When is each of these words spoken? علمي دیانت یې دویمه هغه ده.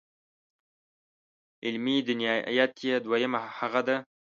علمي 1.65 1.97
دیانت 2.07 2.75
یې 2.87 2.95
دویمه 3.05 3.39
هغه 3.57 3.81
ده. 3.87 3.95